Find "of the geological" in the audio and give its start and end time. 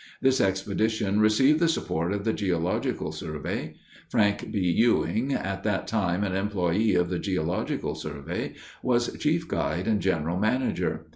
2.11-3.11, 6.95-7.93